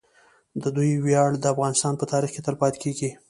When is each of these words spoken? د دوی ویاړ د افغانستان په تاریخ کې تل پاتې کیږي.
د 0.61 0.63
دوی 0.75 0.91
ویاړ 1.05 1.31
د 1.39 1.45
افغانستان 1.53 1.93
په 1.97 2.05
تاریخ 2.11 2.31
کې 2.33 2.41
تل 2.45 2.55
پاتې 2.61 2.77
کیږي. 2.83 3.09